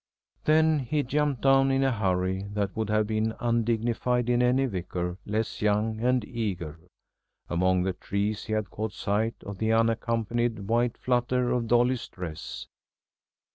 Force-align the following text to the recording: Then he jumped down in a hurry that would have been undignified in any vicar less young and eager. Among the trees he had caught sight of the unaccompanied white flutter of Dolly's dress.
Then 0.45 0.79
he 0.79 1.03
jumped 1.03 1.43
down 1.43 1.69
in 1.69 1.83
a 1.83 1.91
hurry 1.91 2.47
that 2.55 2.75
would 2.75 2.89
have 2.89 3.05
been 3.05 3.35
undignified 3.39 4.31
in 4.31 4.41
any 4.41 4.65
vicar 4.65 5.19
less 5.27 5.61
young 5.61 5.99
and 5.99 6.25
eager. 6.25 6.79
Among 7.49 7.83
the 7.83 7.93
trees 7.93 8.45
he 8.45 8.53
had 8.53 8.71
caught 8.71 8.93
sight 8.93 9.35
of 9.45 9.59
the 9.59 9.71
unaccompanied 9.71 10.61
white 10.67 10.97
flutter 10.97 11.51
of 11.51 11.67
Dolly's 11.67 12.07
dress. 12.07 12.65